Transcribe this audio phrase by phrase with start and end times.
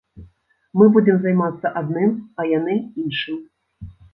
[0.81, 2.73] Мы будзем займацца адным, а яны
[3.07, 3.37] іншым.